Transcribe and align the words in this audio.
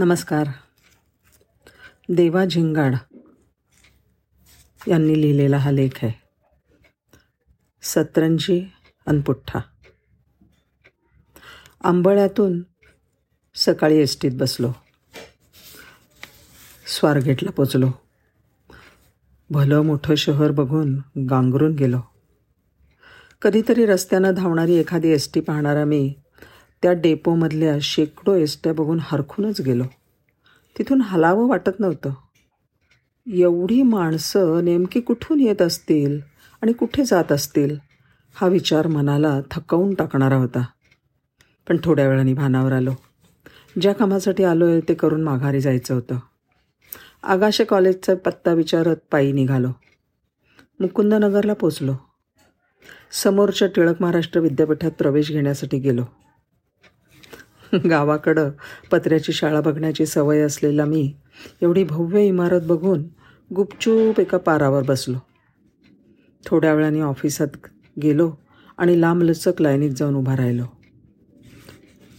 नमस्कार. 0.00 0.46
देवा 2.08 2.44
झिंगाड 2.44 2.94
यांनी 4.88 5.22
लिहिलेला 5.22 5.56
हा 5.56 5.70
लेख 5.70 6.04
आहे. 6.04 6.12
सतरंजी 7.82 8.72
अनपुठ्ठा. 9.06 9.60
आंबळ्यातून 11.84 12.62
सकाळी 13.54 13.96
एस 13.96 14.20
टीत 14.20 14.30
बसलो. 14.34 14.72
स्वारगेटला 16.86 17.50
पोचलो. 17.50 17.90
भलं 19.50 19.80
मोठं 19.80 20.14
शहर 20.14 20.50
बघून 20.50 20.98
गांगरून 21.30 21.74
गेलो. 21.74 22.00
कधीतरी 23.42 23.86
रस्त्यानं 23.86 24.34
धावणारी 24.34 24.74
एखादी 24.74 25.08
एस 25.08 25.30
टी 25.34 25.40
पाहणारा 25.40 25.84
मी 25.84 26.14
त्या 26.82 26.92
डेपोमधल्या 26.92 27.76
शेकडो 27.82 28.34
एसट्या 28.34 28.72
बघून 28.72 28.98
हरखूनच 29.02 29.60
गेलो. 29.60 29.84
तिथून 30.78 31.00
हलावं 31.00 31.48
वाटत 31.48 31.80
नव्हतं. 31.80 32.10
एवढी 33.32 33.82
माणसं 33.82 34.64
नेमकी 34.64 35.00
कुठून 35.00 35.40
येत 35.40 35.62
असतील 35.62 36.20
आणि 36.62 36.72
कुठे 36.72 37.04
जात 37.04 37.32
असतील 37.32 37.76
हा 38.34 38.46
विचार 38.46 38.86
मनाला 38.86 39.40
थकवून 39.50 39.94
टाकणारा 39.94 40.36
होता. 40.36 40.64
पण 41.68 41.76
थोड्या 41.84 42.08
वेळाने 42.08 42.34
भानावर 42.34 42.72
आलो. 42.72 42.90
ज्या 43.80 43.92
कामासाठी 43.92 44.44
आलो 44.44 44.66
आहे 44.66 44.80
ते 44.80 44.94
करून 44.94 45.22
माघारी 45.22 45.60
जायचं 45.60 45.94
होतं. 45.94 46.18
आगाशे 47.22 47.64
कॉलेजचा 47.64 48.14
पत्ता 48.14 48.52
विचारत 48.52 48.96
पायी 49.12 49.32
निघालो. 49.32 49.68
मुकुंदनगरला 50.80 51.54
पोचलो. 51.54 51.94
समोरच्या 53.12 53.68
टिळक 53.68 54.02
महाराष्ट्र 54.02 54.40
विद्यापीठात 54.40 54.90
प्रवेश 54.90 55.32
घेण्यासाठी 55.32 55.78
गेलो. 55.78 56.02
गावाकडं 57.74 58.50
पत्र्याची 58.90 59.32
शाळा 59.32 59.60
बघण्याची 59.60 60.06
सवय 60.06 60.40
असलेला 60.40 60.84
मी 60.84 61.12
एवढी 61.62 61.84
भव्य 61.84 62.26
इमारत 62.26 62.60
बघून 62.66 63.02
गुपचूप 63.50 64.20
एका 64.20 64.38
पारावर 64.38 64.82
बसलो. 64.82 65.16
थोड्या 66.46 66.74
वेळाने 66.74 67.00
ऑफिसात 67.00 67.56
गेलो 68.02 68.32
आणि 68.78 69.00
लांबलचक 69.00 69.62
लाईनीत 69.62 69.90
जाऊन 69.90 70.14
उभा 70.14 70.36
राहिलो. 70.36 70.64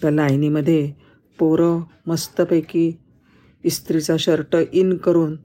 त्या 0.02 0.12
लाईनीमध्ये 0.12 0.92
पोरं 1.40 1.82
मस्तपैकी 2.08 2.92
इस्त्रीचा 3.64 4.16
शर्ट 4.20 4.58
इन 4.74 4.96
करून 4.98 5.36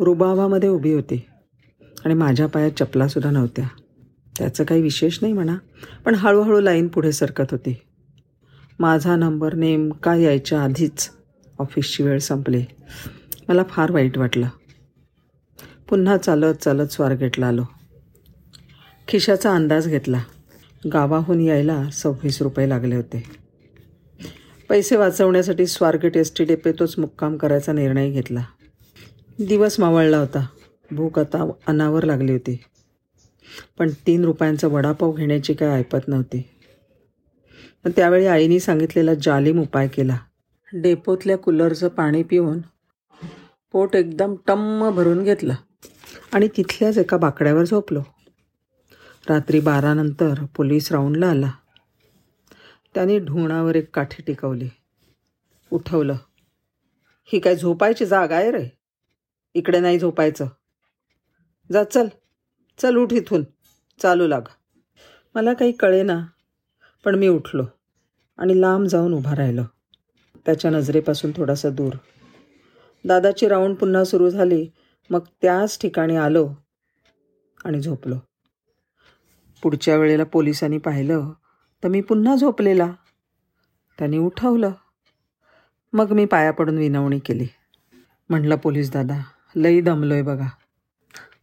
रुबावामध्ये 0.00 0.68
उभी 0.68 0.92
होती 0.92 1.24
आणि 2.04 2.14
माझ्या 2.14 2.46
पायात 2.46 2.70
चपलासुद्धा 2.78 3.30
नव्हत्या. 3.30 3.68
त्याचं 4.38 4.64
काही 4.64 4.82
विशेष 4.82 5.18
नाही 5.22 5.32
म्हणा 5.32 5.56
पण 6.04 6.14
हळूहळू 6.14 6.60
लाईन 6.60 6.88
पुढे 6.88 7.12
सरकत 7.12 7.44
होती. 7.50 7.74
माझा 8.78 9.16
नंबर 9.16 9.54
नेमका 9.54 10.14
यायच्या 10.14 10.60
आधीच 10.60 11.10
ऑफिसची 11.58 12.02
वेळ 12.02 12.18
संपली. 12.18 12.64
मला 13.48 13.62
फार 13.62 13.90
वाईट 13.90 14.18
वाटलं. 14.18 14.48
पुन्हा 15.88 16.16
चालत 16.16 16.54
चालत 16.54 16.88
स्वारगेटला 16.88 17.46
आलो. 17.46 17.64
खिशाचा 19.08 19.54
अंदाज 19.54 19.88
घेतला. 19.88 20.22
गावाहून 20.92 21.40
यायला 21.40 21.90
सव्वीस 21.90 22.42
रुपये 22.42 22.68
लागले 22.68 22.96
होते. 22.96 23.24
पैसे 24.68 24.96
वाचवण्यासाठी 24.96 25.66
स्वारगेट 25.66 26.16
एस 26.16 26.32
टी 26.38 26.44
डेपेतोच 26.44 26.98
मुक्काम 26.98 27.36
करायचा 27.36 27.72
निर्णय 27.72 28.10
घेतला. 28.10 28.44
दिवस 29.38 29.80
मावळला 29.80 30.18
होता. 30.18 30.46
भूक 30.90 31.18
आता 31.18 31.50
अनावर 31.66 32.04
लागली 32.04 32.32
होती. 32.32 32.64
पण 33.78 33.90
तीन 34.06 34.24
रुपयांचा 34.24 34.68
वडापाव 34.68 35.12
घेण्याची 35.12 35.54
काय 35.54 35.68
ऐपत 35.68 36.08
नव्हती. 36.08 36.42
पण 37.86 37.92
त्यावेळी 37.96 38.26
आईने 38.26 38.60
सांगितलेला 38.60 39.14
जालिम 39.14 39.60
उपाय 39.60 39.88
केला. 39.88 40.18
डेपोतल्या 40.72 41.38
कूलरचं 41.38 41.88
पाणी 41.88 42.22
पिऊन 42.22 42.58
पोट 43.72 43.96
एकदम 43.96 44.34
टम्म 44.46 44.90
भरून 44.90 45.24
घेतलं 45.24 45.54
आणि 46.32 46.48
तिथल्याच 46.56 46.98
एका 46.98 47.16
बाकड्यावर 47.16 47.64
झोपलो. 47.64 48.00
रात्री 49.28 49.60
बारानंतर 49.60 50.34
पोलीस 50.56 50.92
राऊंडला 50.92 51.30
आला. 51.30 51.50
त्याने 52.94 53.18
ढुंगणावर 53.18 53.76
एक 53.76 53.94
काठी 53.94 54.22
टिकवली. 54.22 54.68
उठवलं. 55.70 56.16
ही 57.24 57.38
काय 57.38 57.56
झोपायची 57.56 58.06
जागा 58.06 58.36
आहे 58.36 58.50
रे? 58.50 58.68
इकडे 59.54 59.80
नाही 59.80 59.98
झोपायचं. 59.98 60.46
जा 61.72 61.84
चल. 61.84 62.06
चल 62.78 62.96
उठ 62.96 63.12
इथून. 63.12 63.44
चालू 64.02 64.26
लाग. 64.26 64.42
मला 65.34 65.52
काही 65.52 65.72
कळेना 65.72 66.26
पण 67.04 67.14
मी 67.14 67.28
उठलो. 67.28 67.75
आणि 68.36 68.60
लांब 68.60 68.86
जाऊन 68.86 69.12
उभा 69.12 69.36
राहिलो. 69.36 69.62
त्याच्या 70.46 70.70
नजरेपासून 70.70 71.32
थोडासा 71.36 71.70
दूर. 71.70 71.92
दादाची 73.04 73.48
राऊंड 73.48 73.76
पुन्हा 73.76 74.04
सुरू 74.04 74.30
झाली. 74.30 74.68
मग 75.10 75.20
त्याच 75.42 75.78
ठिकाणी 75.80 76.16
आलो 76.16 76.50
आणि 77.64 77.80
झोपलो. 77.80 78.14
पुढच्या 79.62 79.96
वेळेला 79.96 80.24
पोलिसांनी 80.24 80.78
पाहिलं 80.78 81.32
तर 81.84 81.88
मी 81.88 82.00
पुन्हा 82.00 82.36
झोपलेला. 82.36 82.92
त्यांनी 83.98 84.18
उठवलं. 84.18 84.70
मग 85.92 86.12
मी 86.12 86.24
पाया 86.24 86.50
पडून 86.50 86.78
विनवणी 86.78 87.18
केली. 87.18 87.46
म्हटलं 88.28 88.56
पोलीस 88.56 88.92
दादा 88.92 89.20
लई 89.56 89.80
दमलोय 89.80 90.22
बघा. 90.22 90.48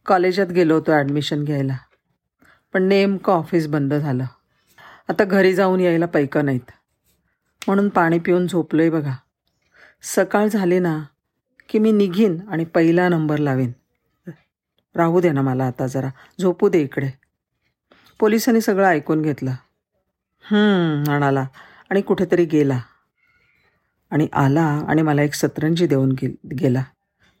कॉलेजात 0.06 0.46
गेलो 0.46 0.74
होतो 0.74 0.92
ॲडमिशन 0.92 1.44
घ्यायला. 1.44 1.76
पण 2.72 2.82
नेमकं 2.82 3.32
ऑफिस 3.32 3.66
बंद 3.66 3.94
झालं. 3.94 4.24
आता 5.08 5.24
घरी 5.24 5.54
जाऊन 5.54 5.80
यायला 5.80 6.06
पैकं 6.06 6.44
नाहीत. 6.44 6.83
म्हणून 7.66 7.88
पाणी 7.88 8.18
पिऊन 8.18 8.46
झोपलो 8.46 8.80
आहे 8.80 8.90
बघा. 8.90 9.12
सकाळ 10.02 10.46
झाली 10.46 10.78
ना 10.78 11.02
की 11.68 11.78
मी 11.78 11.92
निघीन 11.92 12.40
आणि 12.48 12.64
पहिला 12.64 13.08
नंबर 13.08 13.38
लावीन. 13.38 13.72
राहू 14.96 15.20
दे 15.20 15.32
ना 15.32 15.42
मला 15.42 15.66
आता 15.66 15.86
जरा. 15.86 16.08
झोपू 16.40 16.68
दे 16.68 16.82
इकडे. 16.82 17.10
पोलिसांनी 18.20 18.60
सगळं 18.60 18.86
ऐकून 18.86 19.22
घेतलं. 19.22 19.52
म्हणाला. 21.06 21.46
आणि 21.90 22.00
कुठेतरी 22.00 22.44
गेला. 22.44 22.80
आणि 24.10 24.28
आला 24.32 24.64
आणि 24.88 25.02
मला 25.02 25.22
एक 25.22 25.34
सतरंजी 25.34 25.86
देऊन 25.86 26.12
गे 26.12 26.26
गेला. 26.60 26.82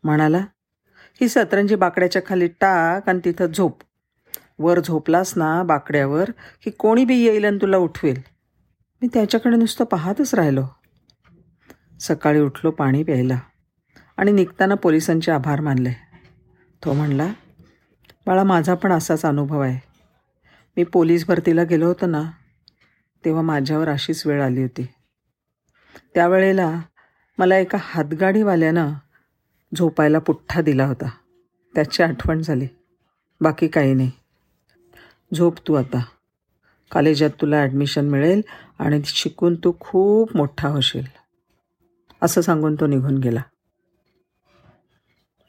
म्हणाला 0.04 0.38
ही 1.20 1.28
सतरंजी 1.28 1.74
बाकड्याच्या 1.74 2.22
खाली 2.26 2.46
टाक 2.46 3.08
आणि 3.08 3.20
तिथं 3.24 3.46
झोप. 3.46 3.82
वर 4.58 4.80
झोपलास 4.80 5.32
ना 5.36 5.62
बाकड्यावर 5.62 6.30
की 6.64 6.70
कोणी 6.70 7.04
बी 7.04 7.14
येईल 7.14 7.44
आणि 7.44 7.58
तुला 7.60 7.76
उठवेल. 7.76 8.20
मी 9.04 9.08
त्याच्याकडे 9.14 9.56
नुसतं 9.56 9.84
पाहतच 9.84 10.34
राहिलो. 10.34 10.64
सकाळी 12.00 12.40
उठलो 12.40 12.70
पाणी 12.70 13.02
प्यायला 13.02 13.40
आणि 14.16 14.32
निघताना 14.32 14.74
पोलिसांचे 14.74 15.32
आभार 15.32 15.60
मानले. 15.60 15.92
तो 16.84 16.92
म्हणला 16.92 17.32
बाळा 18.26 18.44
माझा 18.44 18.74
पण 18.74 18.92
असाच 18.92 19.24
अनुभव 19.24 19.60
आहे. 19.60 19.88
मी 20.76 20.84
पोलीस 20.84 21.26
भरतीला 21.26 21.62
गेलो 21.62 21.86
होतो 21.86 22.06
ना 22.06 22.22
तेव्हा 23.24 23.42
माझ्यावर 23.42 23.88
अशीच 23.88 24.26
वेळ 24.26 24.42
आली 24.42 24.62
होती. 24.62 24.88
त्यावेळेला 26.14 26.80
मला 27.38 27.56
एका 27.56 27.78
हातगाडीवाल्यानं 27.80 28.92
झोपायला 29.76 30.18
पुठ्ठा 30.18 30.60
दिला 30.60 30.86
होता. 30.86 31.08
त्याची 31.74 32.02
आठवण 32.02 32.42
झाली. 32.42 32.66
बाकी 33.40 33.68
काही 33.68 33.94
नाही. 33.94 34.10
झोप 35.34 35.68
तू 35.68 35.74
आता. 35.74 36.04
कॉलेजात 36.90 37.30
तुला 37.40 37.56
ॲडमिशन 37.56 38.08
मिळेल 38.08 38.42
आणि 38.78 39.00
शिकून 39.04 39.54
तू 39.54 39.72
खूप 39.80 40.36
मोठा 40.36 40.68
होशील. 40.68 41.04
असं 42.22 42.40
सांगून 42.40 42.74
तो 42.74 42.86
निघून 42.86 43.18
गेला. 43.18 43.40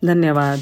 धन्यवाद. 0.03 0.59